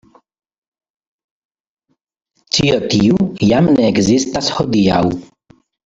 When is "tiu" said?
2.95-3.23